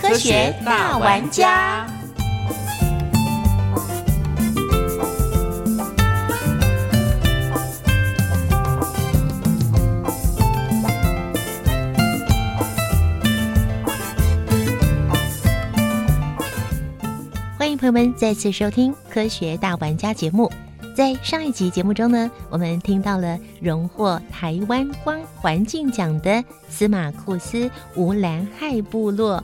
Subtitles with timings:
[0.00, 1.86] 科学大玩家，
[17.58, 20.50] 欢迎朋友们再次收听《科学大玩家》节目。
[20.96, 29.42] 在上一集节目中呢，我们听到了荣获台湾光环境奖的司马库斯无兰害部落，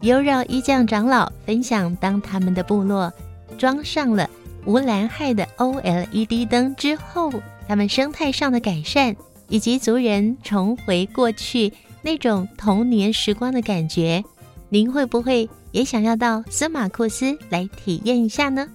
[0.00, 3.12] 由绕一将长老分享，当他们的部落
[3.58, 4.28] 装上了
[4.64, 7.32] 无兰害的 OLED 灯之后，
[7.66, 9.16] 他们生态上的改善，
[9.48, 11.72] 以及族人重回过去
[12.02, 14.22] 那种童年时光的感觉，
[14.68, 18.68] 您会不会也想要到司马库斯来体验一下呢？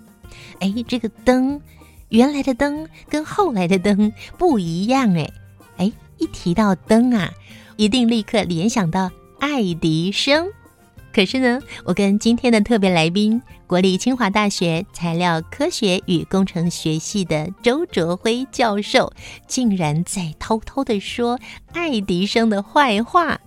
[0.59, 1.61] 哎，这个灯。
[2.09, 5.31] 原来的灯跟后来的灯不一样哎
[5.77, 7.31] 哎，一提到灯啊，
[7.77, 10.45] 一定立刻联想到爱迪生。
[11.13, 19.11] 可是呢，我跟今天的特别来宾，国立清华大学材料科学与工程学系的周卓辉教授，
[19.45, 21.39] 竟然在偷偷的说
[21.73, 23.39] 爱迪生的坏话。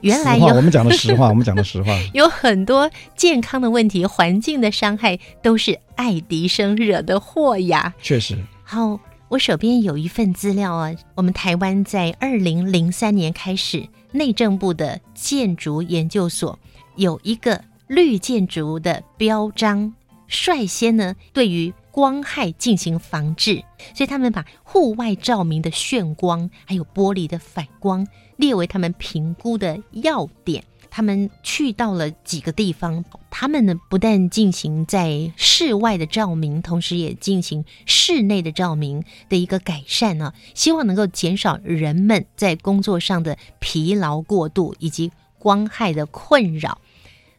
[0.00, 7.92] 原来有我们讲的实话，我们讲的实话， 有很多健康的问题、环境的伤害，都是爱迪生惹的祸呀。
[8.00, 8.38] 确实。
[8.62, 16.58] 好，我手边有一份资料啊，我们台湾在二零零三年开始，内政部的建筑研究所
[17.00, 19.94] 有一个绿建筑的标章，
[20.28, 28.06] 率先呢对于光害进行防治，所以他们把户外照明的眩光，还有玻璃的反光。
[28.36, 30.62] 列为他们评估的要点。
[30.90, 46.78] 他们去到了几个地方，他们呢不但进行在室外的照明，同时也进行室内的照明的一个改善呢，希望能够减少人们在工作上的疲劳过度以及光害的困扰。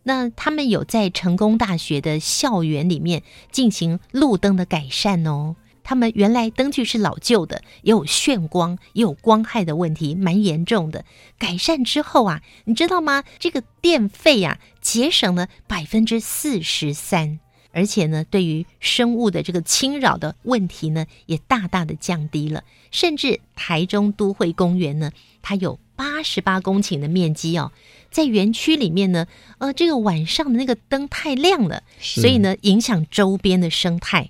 [0.04, 5.56] 那他们有在成功大学的校园里面进行路灯的改善哦。
[5.84, 11.04] 他们原来灯具是老旧的，也有眩光，也有光害的问题，蛮严重的。
[11.40, 13.24] 改善之后啊，你知道吗？
[13.40, 17.40] 这个电费呀，节省了百分之四十三，
[17.72, 22.64] 而且呢，对于生物的这个侵扰的问题呢，也大大的降低了。
[22.92, 25.12] 甚至台中都会公园呢，
[25.42, 27.72] 它有八十八公顷的面积哦，
[28.12, 29.26] 在园区里面呢，
[29.58, 34.30] 呃，这个晚上的那个灯太亮了，所以呢，影响周边的生态。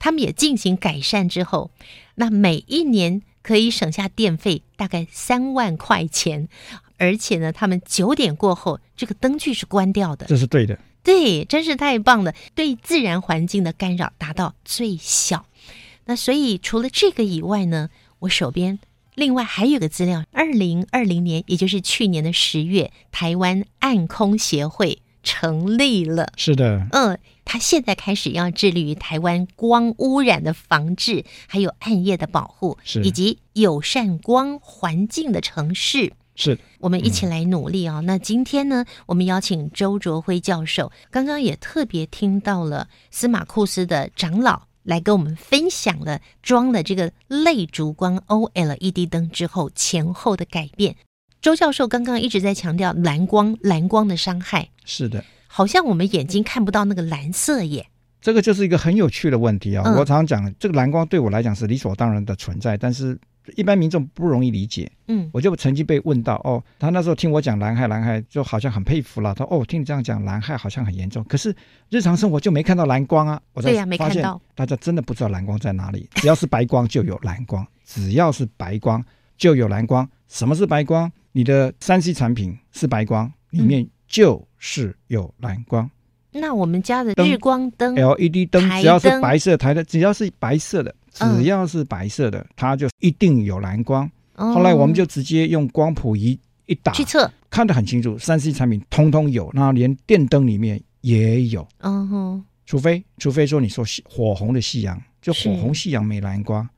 [0.00, 1.70] 他们也进行改善之后，
[2.14, 6.48] 那每一年可以省下电费大概三万块钱，
[6.96, 15.46] 而且呢，他们九点过后这个灯具是关掉的，这是对的，对，真是太棒了，对自然环境的干扰达到最小。
[16.06, 17.90] 那所以除了这个以外呢，
[18.20, 18.78] 我手边
[19.18, 27.18] 另外还有个资料，二零二零年，也就是去年的十月，台湾暗空协会成立了，是的，嗯。
[27.50, 36.12] 他现在开始要致力于台湾光污染的防治，还有暗夜的保护，以及友善光环境的城市。
[36.34, 38.00] 是我们一起来努力啊！
[38.00, 50.96] 那今天呢，我们邀请周卓辉教授，刚刚也特别听到了司马库斯的长老来跟我们分享了装了这个类烛光 OLED 灯之后前后的改变。
[51.42, 54.70] 周教授刚刚一直在强调蓝光，蓝光的伤害。
[54.86, 55.22] 是的。
[55.46, 57.86] 好像我们眼睛看不到那个蓝色耶，
[58.20, 59.82] 这个就是一个很有趣的问题啊！
[59.96, 63.18] 我常常讲，这个蓝光对我来讲是理所当然的存在，但是
[63.56, 64.90] 一般民众不容易理解。
[65.06, 69.34] 嗯，我就曾经被问到，哦，他那时候听我讲蓝害，蓝害就好像很佩服了。
[69.34, 71.54] 他哦，听你这样讲，蓝害好像很严重，可是
[71.88, 73.40] 日常生活就没看到蓝光啊！
[73.54, 74.40] 我对呀，没看到。
[74.54, 79.04] 大家真的不知道蓝光在哪里， 只要是白光就有蓝光，只要是白光
[79.36, 80.08] 就有蓝光。
[80.28, 81.10] 什么是白光？
[81.32, 83.88] 你的三 C 产品是白光，里面。
[84.10, 85.88] 就是有蓝光，
[86.32, 94.10] 那我们家的日光灯、LED 灯，只要是白色台的，只要是白色的，只要是白色的，它就一定有蓝光。
[94.34, 101.66] 后来我们就直接用光谱仪一打去测，看得很清楚，三 C 产品通通有，那连电灯里面也有。
[101.78, 106.68] 嗯哼，除非除非说你说火红的夕阳，就火红夕阳没蓝光，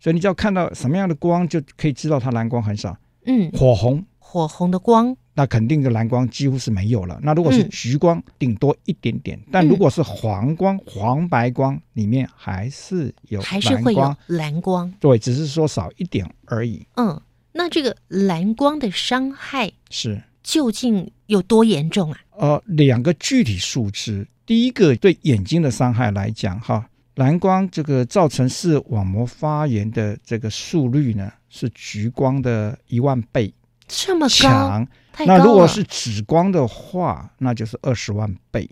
[0.00, 2.96] 所以你只要看到什么样的光，就可以知道它蓝光很少。
[3.26, 4.04] 嗯，火红。
[4.18, 7.18] 火红的光那肯定的蓝光几乎是没有了。
[7.22, 9.38] 那如果是橘光，顶多一点点。
[9.50, 14.92] 但如果是黄光、黄白光，里面还是有还是会有蓝光。
[15.00, 16.86] 对，只是说少一点而已。
[16.96, 17.20] 嗯，
[17.52, 22.18] 那这个蓝光的伤害是究竟有多严重啊？
[22.38, 24.26] 呃，两个具体数值。
[24.46, 33.52] 第一个对眼睛的伤害来讲，哈，蓝光这个造成视网膜发炎的这个速率呢，是橘光的一万倍，
[33.86, 34.86] 这么强。
[35.26, 38.68] 那如果是紫光的话，那就是二十万倍。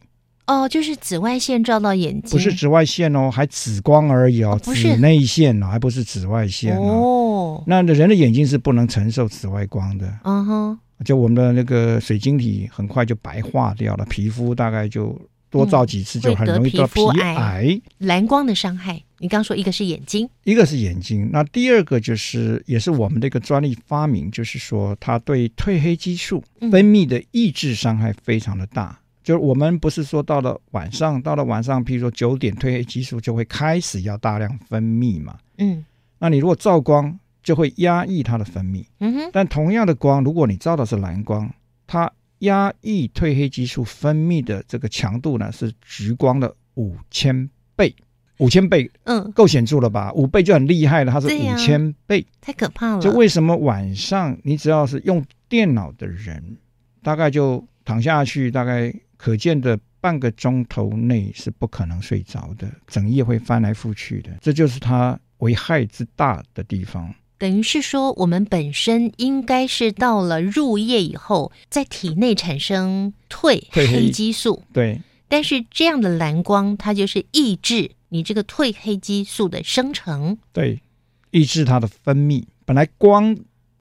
[0.46, 7.62] 哦，就是紫外线照到眼睛，不是紫外线哦，还紫光而已哦，紫内线哦，还不是紫外线哦。
[7.66, 10.12] 那人的眼睛是不能承受紫外光的。
[10.24, 15.20] 嗯哼，就我们的那个水晶体很快就白化掉了，皮肤大概就。
[15.52, 17.78] 多照几次就很容易得皮癌。
[17.98, 26.42] 蓝光的伤害，你刚说一个是眼睛，一个是眼睛，那第二个就是也是我们的一个专利发明，就是说它对褪黑激素
[26.72, 28.98] 分泌的抑制伤害非常的大。
[29.22, 35.38] 就是我们不是说到了晚上，到了晚上，譬如说九点，褪黑激素就会开始要大量分泌嘛。
[35.58, 35.84] 嗯，
[36.18, 38.84] 那你如果照光，就会压抑它的分泌。
[38.98, 41.48] 嗯哼，但同样的光，如果你照的是蓝光，
[41.86, 47.94] 它压抑褪黑激素分泌的这个强度呢，是橘光的五千倍，
[48.42, 50.12] 五千倍，嗯，够显著了吧？
[50.14, 53.00] 五倍就很厉害了，它是五千倍，太可怕了。
[53.00, 56.56] 就为什么晚上你只要是用电脑的人，
[57.02, 67.14] 大概就躺下去，大概可见的半个钟头内是不可能睡着的，整夜会翻来覆去的，这就是它危害之大的地方。
[67.38, 74.62] 等于是说，我们本身应该是到了入夜以后，在体内产生褪黑激素。
[74.72, 75.00] 对。
[75.28, 80.36] 但是这样的蓝光，它就是抑制你这个褪黑激素的生成。
[80.52, 80.82] 对，
[81.30, 82.44] 抑制它的分泌。
[82.66, 83.34] 本来光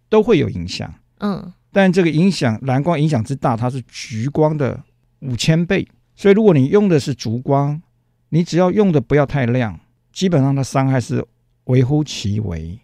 [0.07, 4.81] 都会有影响，嗯，但这个影响蓝光影响之大，它是橘光的
[5.19, 5.85] 五千倍。
[6.15, 7.81] 所以如果你用的是烛光，
[8.29, 9.77] 你只要用的不要太亮，
[10.13, 11.25] 基本上它伤害是
[11.65, 12.79] 微乎其微。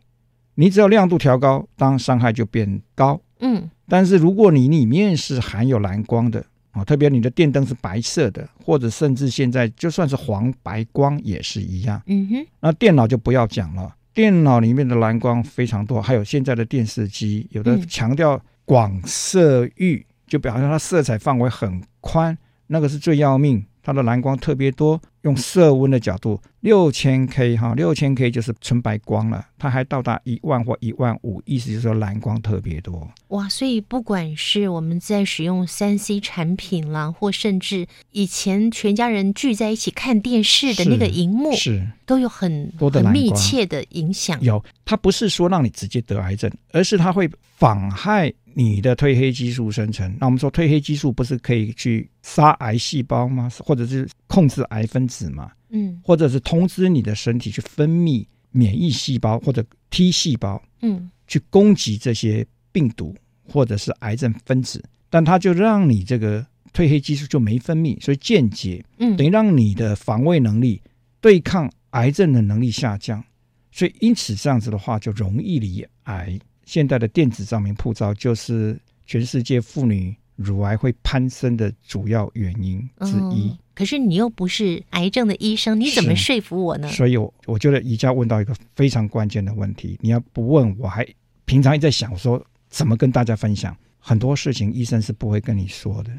[0.56, 3.22] 你只要亮度调高，当伤害就变高。
[3.40, 6.46] 嗯，但是如果你里面是含有蓝光的
[6.78, 12.02] 啊，特别你的电灯是白色的，或者甚至现在就算是黄白光也是一样。
[12.06, 22.38] 嗯哼，那电脑就不要讲了，电脑里面的蓝光非常多，还有现在的电视机，有的强调广色域，就表示它色彩范围很宽，
[22.68, 23.66] 那个是最要命。
[23.82, 33.06] 它的蓝光特别多，用色温的角度，六千 K 哈，六千 K 就是纯白光了，它还到达一万或一万五，意思就是说蓝光特别多。
[33.28, 44.42] 哇，所以不管是我们在使用三 C 产品啦，或甚至以前全家人聚在一起看电视的那个荧幕，是都有很多的密切的影响。
[44.42, 48.34] 有，它不是说让你直接得癌症，而是它会妨害。
[48.60, 53.48] 你的褪黑激素生成，那我们说褪黑激素不是可以去杀癌细胞吗？
[53.60, 55.52] 或者是控制癌分子吗？
[55.70, 63.16] 嗯，或者是通知你的身体去分泌免疫细胞或者 T 细胞，嗯，去攻击这些病毒
[63.48, 70.82] 或者是癌症分子，但它就让你这个褪黑激素就没分泌，所以间接，嗯，等于让你的防卫能力、
[71.20, 73.24] 对抗癌症的能力下降，
[73.72, 76.40] 所以因此这样子的话就容易离癌。
[76.66, 83.56] 现代的电子照明铺照就是全世界妇女乳癌会攀升的主要原因之一。
[83.78, 86.88] 可是你又不是癌症的医生，你怎么说服我呢？
[86.88, 89.96] 所以，我我觉得宜家问到一个非常关键的问题。
[90.02, 91.08] 你要不问，我还
[91.46, 96.12] 平常一直在想，说怎么跟大家分享很多事情，医生是不会跟你说的。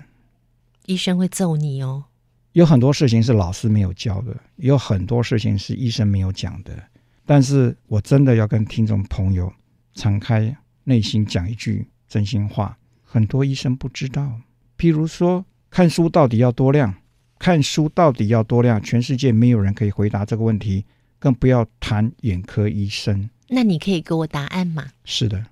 [0.86, 2.04] 医生会揍你哦。
[2.52, 6.80] 有很多事情是老师没有教的，有很多事情是医生没有讲的。
[7.26, 9.52] 但是我真的要跟听众朋友。
[9.94, 14.40] 敞开内心讲一句真心话，很多医生不知道。
[14.78, 16.94] 譬如说，看书到底要多亮？
[17.38, 18.82] 看书到底要多亮？
[18.82, 20.84] 全世界没有人可以回答这个问题，
[21.18, 23.28] 更不要谈眼科医生。
[23.48, 24.84] 那你可以给我答案吗？
[25.04, 25.44] 是的，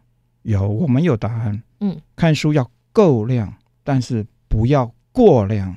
[0.43, 1.63] 有，我们有答案。
[1.81, 5.77] 嗯，看书要够亮，但是不要过量。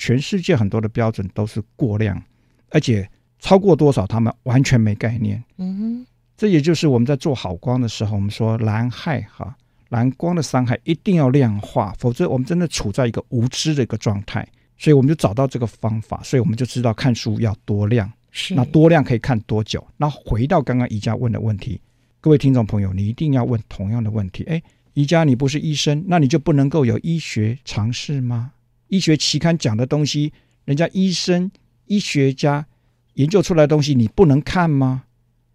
[0.00, 2.22] 全世界很多的标准都是过量，
[2.70, 5.42] 而且超过多少，他们完全没概念。
[5.58, 6.06] 嗯哼。
[6.36, 9.54] 这也就是我们在做好光的时候，我们说蓝害哈，
[9.90, 14.48] 蓝光的伤害一定要量化，否则我们真的处在一个无知的一个状态。
[14.80, 19.86] 所以我们就找到这个方法，所以我们就知道看书要多量，是那多量可以看多久。
[19.98, 21.78] 那回到刚刚宜家问的问题，
[22.18, 24.42] 各位听众朋友，你一定要问同样的问题。
[24.44, 24.62] 哎，
[24.94, 28.52] 宜家你不是医生，那你就不能够有医学常识吗？
[28.88, 30.32] 医学期刊讲的东西，
[30.64, 31.50] 人家医生、
[31.84, 32.66] 医学家
[33.14, 35.02] 研究出来的东西，你不能看吗？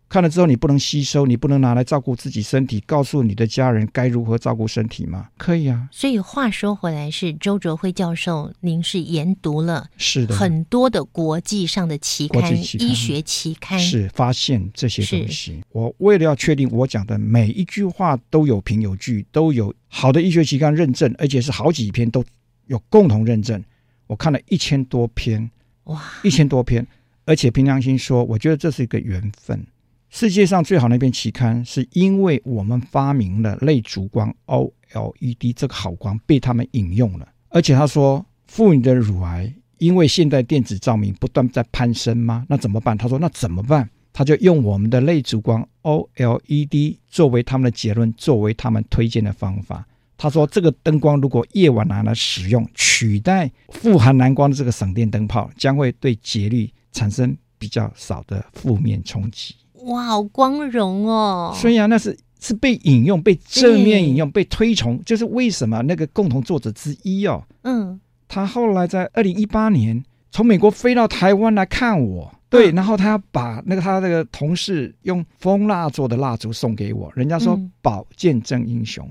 [0.07, 5.29] 看了之后，你不能吸收，你不能拿来照顾自己身体，告诉你的家人该如何照顾身体吗？
[5.35, 5.89] 可以啊。
[5.91, 15.61] 所以话说回来，是周卓辉教授，您是研读了是的很多的国际上的期刊、医学期刊，是发现这些东西。
[15.71, 22.23] 我为了要确定我讲的每一句话都有凭有据，都有好的医学期刊认证，而且是好几篇都
[22.67, 23.61] 有共同认证。
[24.07, 25.49] 我看了一千多篇，
[25.85, 26.85] 哇，一千多篇，
[27.25, 29.65] 而且凭良心说，我觉得这是一个缘分。
[30.09, 42.45] 世界上最好那篇期刊，是因为我们发明了类烛光 OLED 这个好光被他们引用了，而且他说妇女的乳癌因为现代电子照明不断在攀升吗？
[42.47, 42.97] 那怎么办？
[42.97, 43.89] 他说那怎么办？
[44.13, 49.85] 他就用我们的类烛光 OLED 作为他们的结论，作为他们推荐的方法。
[50.17, 59.53] 他说这个灯光如果夜晚拿来使用，取代富含蓝光的这个省电灯泡，将会对节律产生比较少的负面冲击。
[59.85, 61.53] 哇，好光荣哦！
[61.55, 79.09] 所以啊，那是是被引用、被正面引用、被推崇，就是为什么那个共同作者之一哦，嗯，他后来在二零一八年从美国飞到台湾来看我，对，然后他要把那个他那个同事用蜂蜡做的蜡烛送给我，人家说宝剑正英雄，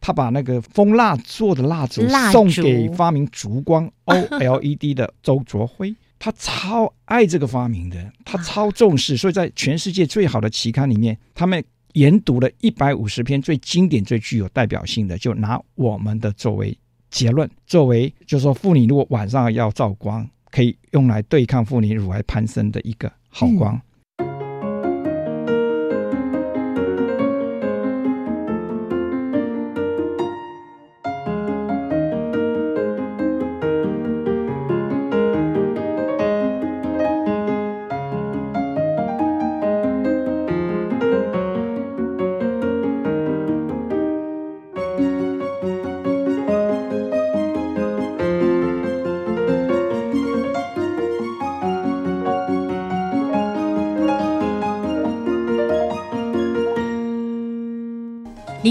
[0.00, 5.94] 他把那个蜂蜡做的蜡烛送给发明烛光 OLED 的周卓辉。
[6.18, 16.76] 他超爱这个发明的，他超重视，所以在全世界最好的期刊里面，他们研读了一百五十篇最经典、最具有代表性的，就拿我们的作为
[17.10, 23.72] 结论，作为就是说，妇女如果晚上要照光，可以用来对抗妇女乳癌攀升的一个好光。
[23.72, 23.82] 刚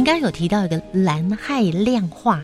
[0.07, 2.41] 刚有提到一个蓝氦量化，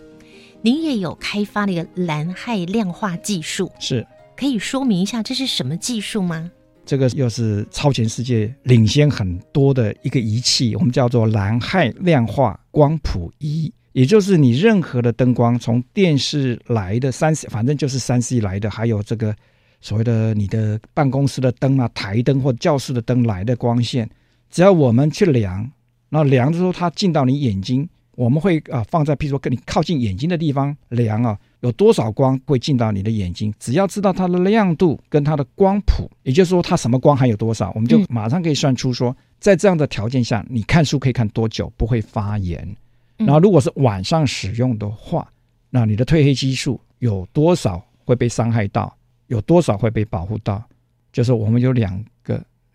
[0.62, 4.06] 您也有开发了一个蓝氦量化技术，是
[4.36, 6.52] 可以说明一下这是什么技术吗？
[6.86, 19.34] 这个又是超前世界领先很多的一个仪器，我们叫做蓝氦量化光谱仪，也就是你任何的灯光，从电视来的三 C，反正就是三 C 来的，还有这个
[19.80, 24.10] 所谓的你的办公室的灯啊、台灯或教室的灯来的光线，
[24.52, 25.72] 只要我们去量。
[26.14, 33.52] 那量的时候，它进到你眼睛，我们会啊放在，譬如说跟你靠近眼睛的地方量啊，有多少光会进到你的眼睛？
[33.58, 42.78] 只要知道它的亮度跟它的光谱，也就是说它什么光含有多少，我们就马上可以算出说，在这样的条件下，你看书可以看多久不会发炎。
[43.18, 45.28] 然后如果是晚上使用的话，
[45.72, 48.96] 那你的褪黑激素有多少会被伤害到？
[49.26, 50.64] 有多少会被保护到？
[51.12, 52.06] 就是我们有两个。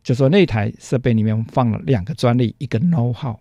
[0.08, 3.36] 就说那台设备里面放了两个专利，一个 know how，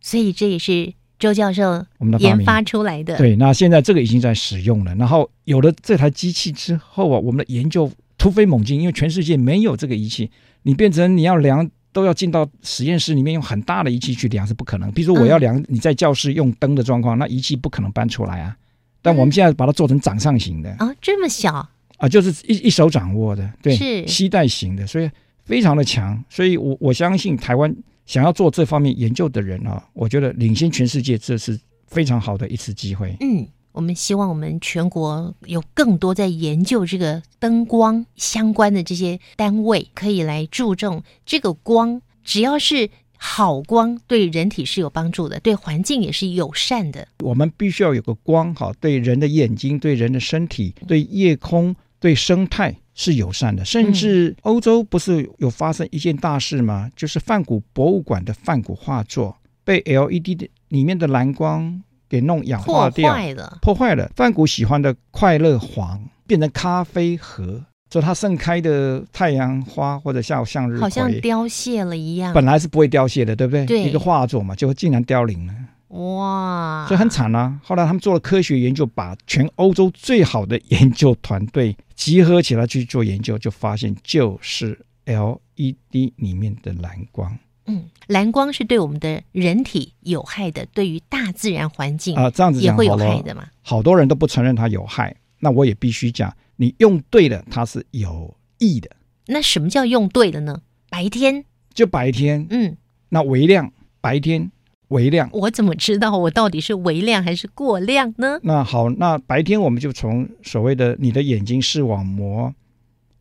[0.00, 3.16] 所以这也是周教授我们的研发出来的。
[3.16, 4.92] 对，那现在这个已经在使用了。
[4.96, 10.28] 然后有了这台机器之后啊，我们的研究突飞猛进，因为全世界没有这个仪器，
[10.64, 14.90] 你变成你要量都要进到实验室里面用很大的仪器去量是不可能。
[14.90, 18.56] 比如说我要量你在教室用灯的状况，那仪器不可能搬出来啊。
[19.00, 21.64] 但我们现在把它做成掌上型的啊，这么小
[21.98, 25.08] 啊，就是一一手掌握的，对，是携带型的，所以。
[25.48, 27.74] 非常的强，所以我我相信台湾
[28.04, 33.16] 想要做这方面研究的人啊，我觉得领先全世界，这是非常好的一次机会。
[33.20, 47.08] 嗯，我们希望我们全国有更多在研究这个灯光相关的这些单位，可以来注重这个光，只要是好光，对人体是有帮助的，对环境也是友善的。
[47.20, 52.76] 我们必须要有个光，哈，对人的眼睛、对人的身体、对夜空、对生态。
[53.00, 56.90] 是友善的，甚至欧洲不是有发生一件大事吗？
[56.96, 63.58] 就是梵谷博物馆的梵谷画作被 LED 的里面的蓝光给弄氧化掉，破坏了。
[63.62, 64.10] 破坏了。
[64.16, 72.34] 梵谷喜欢的快乐黄变成咖啡盒，就它盛开的太阳花或者像向日好像凋谢了一样。
[72.34, 73.64] 本来是不会凋谢的，对不对？
[73.64, 73.84] 对。
[73.84, 75.54] 一个画作嘛，就竟然凋零了。
[75.88, 77.58] 哇，所以很惨啊！
[77.64, 87.38] 后来他们做了科学研究，把全欧洲最好的研究团队集合起来去做研究，就发现就是 LED 里面的蓝光。
[87.64, 93.48] 嗯，蓝光是对我们的人体有害的，对于大自然环境啊，这样子也会有害的嘛。
[93.62, 98.90] 好多人都不承认它有害，那我也必须讲，你用对了，它是有益的。
[99.26, 100.60] 那什么叫用对了呢？
[100.90, 101.44] 白天。
[101.74, 102.76] 就白天，嗯，
[103.10, 104.50] 那微量，白天
[104.88, 105.28] 微量。
[105.32, 108.38] 我怎么知道我到底是微量还是过量呢？
[108.42, 112.54] 那好，那白天我们就从所谓的你的眼睛视网膜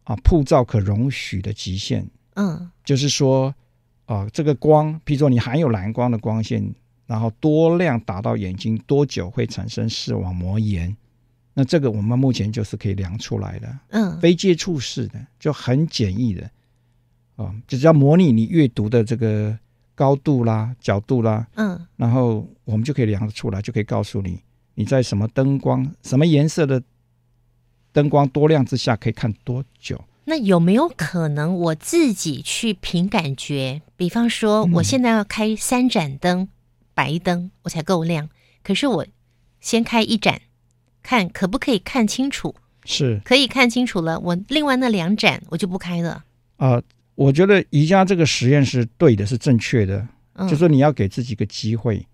[0.03, 2.05] 啊，曝照可容许的极限，
[2.35, 3.53] 嗯，就是说
[4.05, 6.73] 啊，这个光，譬如说你含有蓝光的光线。
[7.07, 10.93] 然后多量打到眼睛多久会产生视网膜炎？
[11.53, 16.51] 那这个我们目前就是可以量出来的，嗯，非接触式的就很简易的，
[17.37, 19.57] 啊，就只要模拟你阅读的这个
[19.97, 24.43] 高度啦、角度啦，嗯，然后我们就可以量得出来，就可以告诉你
[24.75, 26.83] 你在什么灯光、什么颜色的
[27.91, 29.99] 灯光多亮之下可以看多久。
[30.25, 33.81] 那有没有可能我自己去凭感觉？
[33.95, 36.47] 比方说，我现在要开三盏灯。
[36.93, 38.27] 白灯我才够亮，
[38.63, 39.05] 可是我
[39.59, 40.41] 先开一盏，
[41.03, 42.55] 看可不可以看清楚？
[42.85, 46.23] 是可以看清楚了，我另外那两盏我就不开了。
[46.57, 46.81] 啊，
[47.17, 50.07] 我觉得宜家这个实验是对的，是正确的。
[50.47, 52.05] 就说你要给自己一个机会，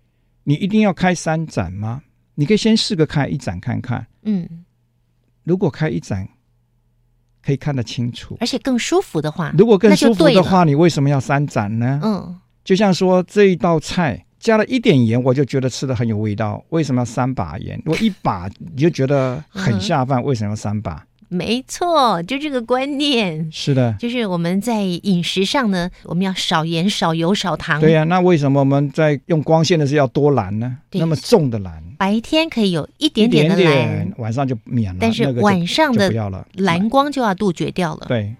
[0.44, 2.02] 你一定要开三盏吗？
[2.34, 4.06] 你可以先试个开一盏看看。
[4.22, 4.64] 嗯，
[5.42, 6.26] 如果开一盏
[7.44, 12.00] 可以看得清楚，而且更舒服的话，如果更舒服的话，你为什么要三盏呢？
[12.02, 14.24] 嗯，就像说这一道菜。
[14.40, 16.62] 加了一点盐，我就觉得吃的很有味道。
[16.68, 17.80] 为什么要三把盐？
[17.82, 21.02] 如果一把你就觉得很下饭，为什么要三把？
[21.34, 23.48] 没错，就这个观念。
[23.50, 27.80] 是的，就是我们在饮食上呢，我们要少盐、少油、少糖。
[27.80, 30.76] 对呀，那为什么我们在用光线的时候要多蓝呢？
[30.92, 34.98] 那么重的蓝，白天可以有一点点的蓝，晚上就免了。
[35.00, 36.12] 但是晚上的
[36.54, 38.06] 蓝光就要杜绝掉了。
[38.08, 38.34] 对。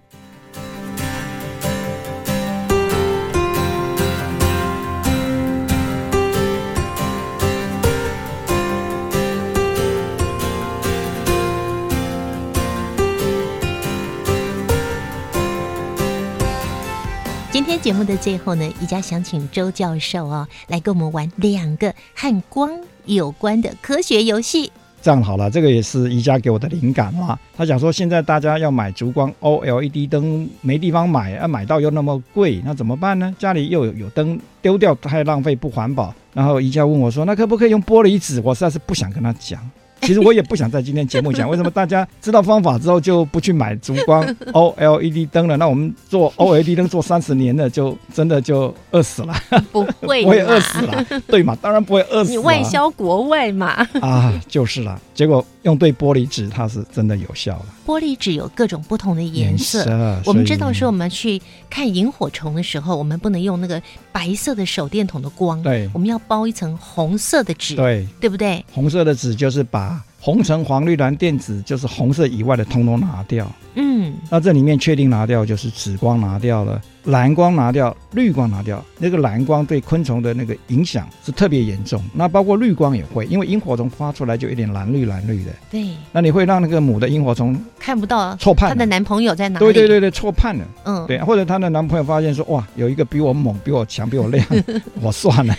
[17.65, 22.71] 今天节目的最后呢，宜家想请周教授哦来跟我们玩两个和光
[23.07, 24.71] 有关的科学游戏。
[25.01, 27.39] 这样好了，这个也是宜家给我的灵感嘛。
[27.57, 33.35] 他想说，现在大家要买烛光 OLED 灯，没地方买，啊，买到又那么贵，那怎么办呢？
[33.39, 36.15] 家里又有有灯，丢掉太浪费，不环保。
[36.35, 38.43] 然后宜家问我说，那可不可以用玻璃纸？
[38.45, 39.59] 我实在是不想跟他讲。
[40.05, 45.57] 其实我也不想在今天节目讲为什么大家知道方法之后就不去买烛光 OLED 灯了。
[45.57, 49.35] 那我们做 OLED 灯做三十年了，就真的就饿死了？
[49.73, 51.57] 不会，我也饿死了，对嘛？
[51.61, 52.31] 当然不会饿死。
[52.31, 53.87] 你外销国外嘛？
[54.01, 55.01] 啊，就是了。
[55.15, 57.67] 结果用对玻璃纸，它是真的有效了。
[57.87, 59.85] 玻璃纸有各种不同的颜色。
[60.25, 68.65] 我们知道说，我们去看萤火虫的时候，我们不能用那个白色的手电筒的光，对，我们要包一层红色的纸，对，对不对？
[68.73, 73.51] 红色的纸就是把红橙黄绿蓝靛紫，就是红色以外的，通通拿掉。
[73.75, 76.81] 嗯，那这里面确定拿掉，就是紫光拿掉了。
[77.05, 82.03] 蓝光拿掉，绿光拿掉，那个蓝光对昆虫的那个影响是特别严重。
[82.15, 85.51] 那包括绿光也会，因为萤火虫发出来就有点蓝绿蓝绿的。
[85.71, 89.67] 对，那你会让那个母的萤火虫看不到错判她的男朋友在哪里？
[89.67, 90.65] 对对对对，错判了。
[90.85, 94.47] 嗯，对，或者她的男朋友发现说，哇，有一个比我猛、比我强、比我亮，
[95.03, 95.55] 我算了。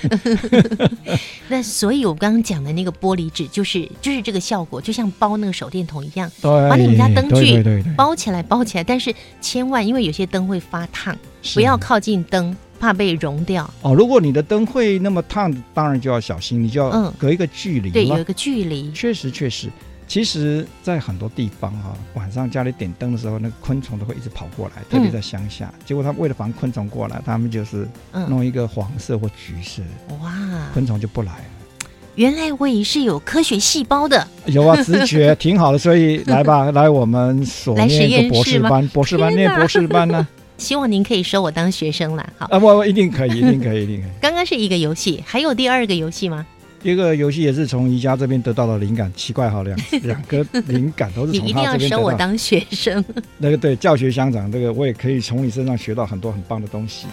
[1.47, 7.61] 那所以，我刚刚讲的那个玻璃纸，就是就是这个效果，就像包那个手电筒一样，把你们家灯具
[7.95, 8.83] 包起来，包起来。
[8.83, 11.15] 但是千万，因为有些灯会发烫。
[11.53, 13.69] 不要靠近灯，怕被融掉。
[13.81, 17.89] 哦，如果你的灯会那么烫，当然就要小心，你就要隔一个距离。
[17.91, 18.91] 对，有一个距离。
[18.91, 19.69] 确实，确实，
[20.07, 25.73] 其实，在很多地方哈，晚上家里点灯的时候，那个昆虫都会一直跑过来，特别在乡下。
[25.85, 27.87] 结果他为了防昆虫过来，他们就是
[28.27, 29.81] 弄一个黄色或橘色。
[30.21, 30.33] 哇，
[30.73, 31.43] 昆虫就不来了。
[32.15, 34.25] 原来我也是有科学细胞的。
[34.45, 40.25] 有啊，直觉 挺好的，所以来吧，来我们所念一个博士班，博士班念博士班呢。
[40.57, 44.11] 希望您可以收我当学生了，好啊，不不一定可以， 一定可以，一定可以。
[44.21, 46.45] 刚刚是一个游戏，还有第二个游戏吗？
[46.81, 53.03] 第二个游戏也是从宜家这边得到的灵感，奇怪哈，两 两个灵感都是从他这边你一定要收我当学生。
[53.37, 57.07] 那个对，教学相长，这个我也可以从你身上学到很多很棒的东西。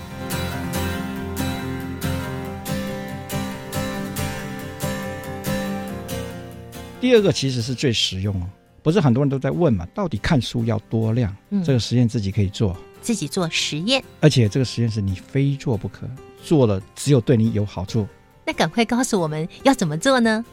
[7.00, 8.46] 第二个其实是最实用哦。
[8.82, 9.86] 不是很多人都在问嘛？
[9.94, 11.34] 到底看书要多亮？
[11.64, 16.08] 这个实验自己可以做，自己做实验，而且这个实验是你非做不可，
[16.42, 18.06] 做了只有对你有好处。
[18.44, 20.44] 那赶快告诉我们要怎么做呢？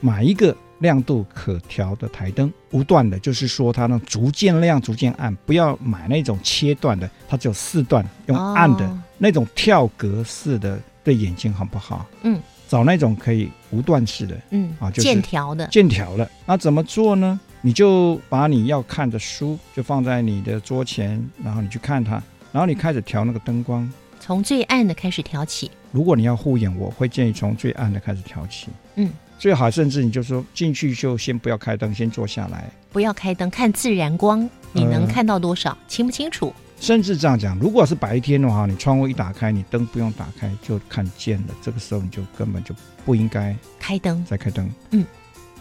[0.00, 12.04] 买一个亮度可调的台灯，无段的，就是说它呢逐渐亮、逐渐暗，不要买那种切断的，它只有四段，用暗的那种跳格式的，对眼睛很不好？
[12.22, 16.28] 嗯，找那种可以无段式的，嗯啊，就是渐条的，渐条的。
[16.44, 17.40] 那怎么做呢？
[17.66, 22.12] 你就把你要看的书就放在你的桌前，然后你去看它，
[22.52, 25.68] 然后你开始调那个灯光，从最暗的开始调起。
[25.90, 28.68] 如果你要护眼，我会建议从最暗的开始调起。
[28.94, 36.54] 嗯，最好甚至你就说进去就先不要开灯，先坐下来，不要开灯，看自然光，你能看到多少，清不清楚？
[36.78, 42.72] 甚至这样讲，如果是白天的话，你窗户一打开，你灯不用打开就看见了，这个时候你就根本就
[43.04, 44.70] 不应该开灯，再开灯。
[44.92, 45.04] 嗯，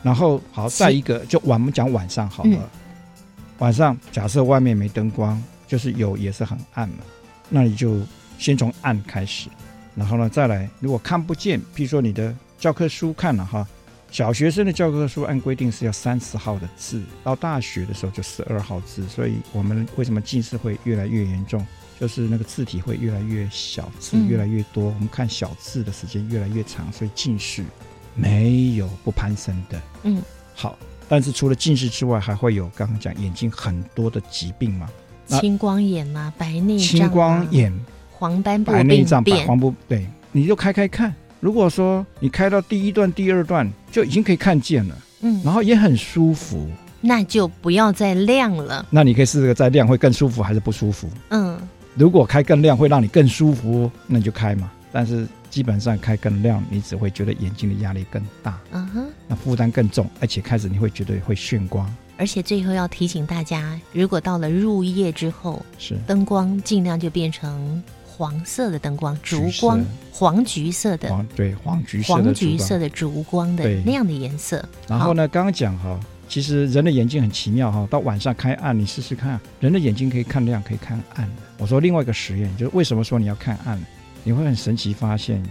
[0.05, 2.69] 然后好，再一个就晚我们讲晚上好了。
[3.57, 6.97] 晚上假设外面没灯光，就是有也是很暗嘛，
[7.49, 7.99] 那你就
[8.37, 9.49] 先从暗开始，
[9.95, 13.67] 然后呢再来，如果看不见，譬如说你的教科书看了哈。
[14.11, 21.65] 小学生的教科书按规定是要三十号的字，到大学的时候就十二号字，所以我们为什么近视会越来越严重？
[21.99, 27.65] 就是那个字体会越来越小，字越来越多，我们看小字的时间越来越长，所以近视
[28.15, 29.81] 没有不攀升的。
[30.03, 30.21] 嗯，
[30.55, 34.89] 好，但是除了近视之外，还会有刚刚讲眼睛很多的疾病嘛？
[35.27, 37.73] 青光眼嘛，白内障、青光眼、
[38.11, 41.13] 黄斑部白内障、白黄不，对，你就开开看。
[41.39, 46.69] 如果说你开到第一段、第二段就已经可以看见了，嗯，然后也很舒服，
[47.01, 48.85] 那就不要再亮了。
[48.89, 51.09] 那你可以试试再亮会更舒服还是不舒服？
[51.29, 51.59] 嗯，
[51.95, 54.71] 如果开更亮会让你更舒服，那你就开嘛。
[54.95, 61.93] 但是基本上开更亮，你只会觉得眼睛的压力更大，嗯哼，那负担更重，而且开始你会觉得会眩光。
[62.15, 67.83] 而且最后要提醒大家，如果到了入夜之后，是灯光尽量就变成。
[68.17, 74.63] 黄色的灯光，烛光，黄橘色的，黄对黄橘色黄橘色的烛光的那样的颜色。
[74.87, 81.29] 然后呢，刚刚讲哈，其实人的眼睛很奇妙哈，到晚上开暗，你试试看，人的眼睛可以看亮，可以看暗。
[81.57, 83.77] 我说另外一个实验，就是为什么说你要看暗，
[84.25, 85.41] 你会很神奇发现，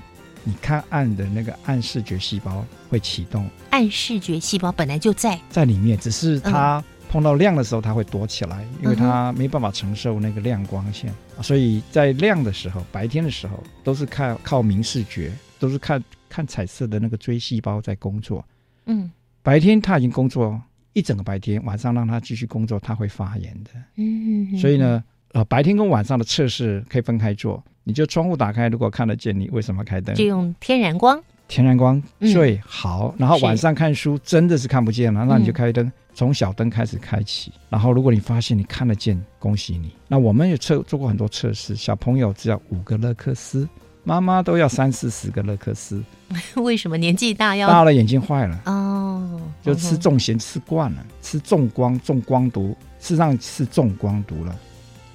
[0.43, 3.49] 你看暗的那个暗视觉细胞会启动。
[3.71, 6.85] 暗视觉细胞本来就在在里面，只是它。
[7.07, 18.45] 碰到亮的时候，它会躲起来，因为它没办法承受那个亮光线，所以在亮的时候，白天的时候都是靠靠明视觉，都是看看彩色的那个锥细胞在工作。
[18.87, 19.09] 嗯，
[19.45, 20.61] 白天它已经工作
[20.93, 23.71] 一整个白天，晚上让它继续工作，它会发炎的。
[23.95, 27.61] 嗯，所以呢，呃，白天跟晚上的测试可以分开做。
[27.83, 30.14] 你就窗户打开，如果看得见，你为什么开灯？
[30.14, 32.01] 就用天然光，天然光
[32.33, 33.12] 最好。
[33.18, 35.90] 然后晚上看书真的是看不见了，那你就开灯。
[36.14, 39.92] 从小灯开始开启，然后如果你发现你看得见，恭喜你。
[40.07, 43.68] 那我们也测做过很多测试，小朋友只要五个勒克斯，
[44.05, 46.01] 妈妈都要三四十个勒克斯。
[46.55, 48.62] 为什么年纪大要大了眼睛坏了？
[48.66, 54.57] 哦，就吃重咸吃惯了，吃重光重光毒，事实上是重光毒了，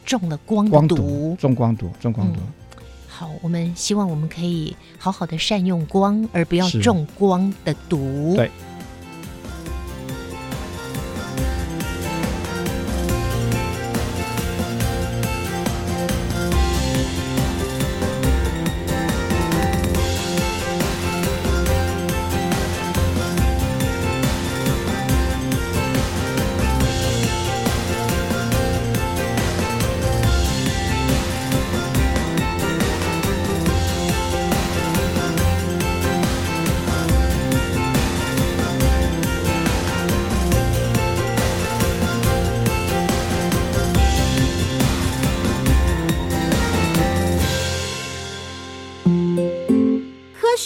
[0.10, 2.40] 中了光光毒，中光毒，中光毒。
[3.08, 8.34] 好，我们希望我们可以好好的善用光，而不要中光的毒。
[8.36, 8.50] 对。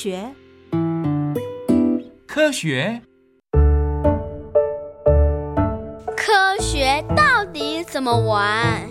[0.04, 0.20] 学，
[2.28, 3.02] 科学
[6.18, 8.82] 科学到底怎么玩？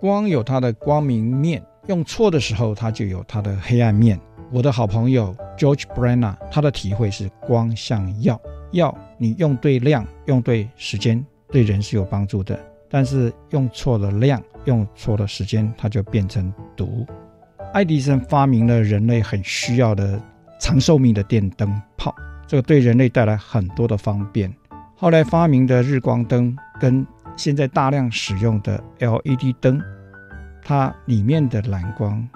[0.00, 4.20] 光有它的光明面，用错的时候，它就有它的黑暗面。
[4.52, 8.40] 我的好朋友 George Brenner，他的体会是光像药，
[8.70, 12.56] 药你用对量，用对时间，对人是有帮助的。
[12.90, 17.06] 但是用错了量，用错了时间，它就变成毒。
[17.72, 20.20] 爱迪生发明了人类很需要的
[20.58, 22.14] 长寿命的电灯泡，
[22.46, 24.52] 这个对人类带来很多的方便。
[24.96, 29.80] 后来发明的日光灯跟现在大量使用的 LED 灯，
[30.62, 32.26] 它里面的蓝光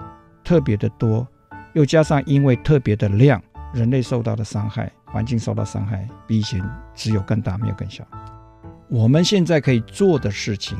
[0.43, 1.27] 特别的多，
[1.73, 3.41] 又加上因为特别的亮，
[3.73, 6.63] 人类受到的伤害，环境受到伤害，比以前
[6.93, 8.05] 只有更大，没有更小。
[8.89, 10.77] 我们现在可以做的事情，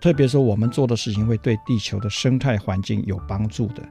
[0.00, 3.82] 特别说我们做的事情会对地球的生态环境有帮助的，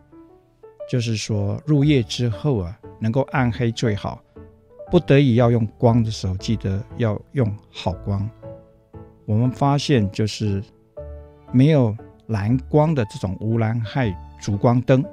[0.90, 4.22] 就是说入夜之后啊，能够暗黑最好。
[4.90, 8.30] 不得已要用光的时候，记得要用好光。
[9.26, 10.64] 我们发现就是
[11.52, 11.94] 没有
[12.28, 15.04] 蓝光的这种无蓝害烛光灯，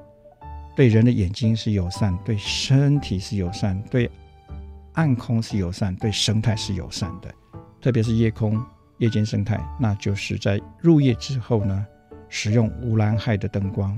[0.76, 4.08] 对人的眼睛是友善，对身体是友善，对
[4.92, 7.34] 暗空是友善，对生态是友善的。
[7.84, 8.58] 特别是夜空
[8.96, 11.86] 夜间生态，那就是在入夜之后呢，
[12.30, 13.94] 使用无蓝害的灯光，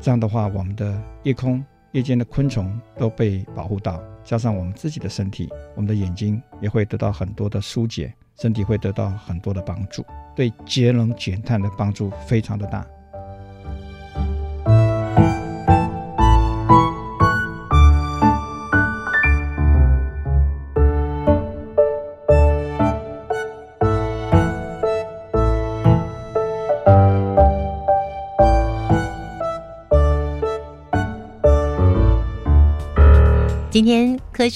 [0.00, 12.86] 这样的话，我们的夜空夜间的昆虫都被保护到，加上我们自己的身体，我们的眼睛也会得到很多的疏解，身体会得到很多的帮助，对节能减碳的帮助非常的大。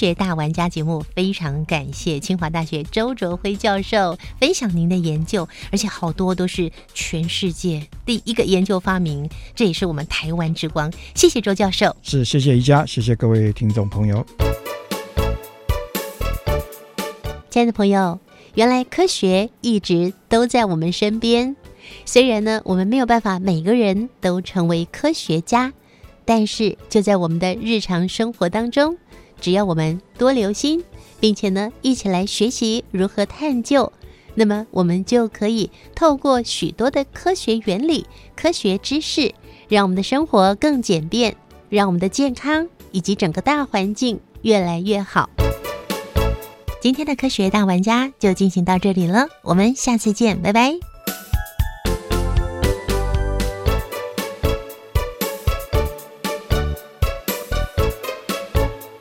[0.05, 10.93] 学大玩家节目非常感谢清华大学周卓辉教授分享您的研究，而且好多都是全世界第一个研究发明，这也是我们台湾之光。
[11.14, 14.23] 谢谢周教授，是谢谢宜家，谢谢各位听众朋友。
[17.49, 18.21] 亲爱的朋友，
[18.57, 21.57] 原来科学一直都在我们身边，
[22.05, 25.73] 虽然呢我们没有办法每个人都成为科学家，
[26.27, 28.99] 但是就在我们的日常生活当中。
[29.45, 30.83] 只要我们多留心，
[31.21, 33.93] 并且呢，一起来学习如何探究，
[34.35, 39.35] 那么我们就可以透过许多的科学原理、科学知识，
[39.69, 41.37] 让我们的生活更简便，
[41.69, 45.29] 让我们的健康以及整个大环境越来越好。
[46.81, 50.73] 今天的科学大玩家就进行到这里了，我们下次见，拜拜。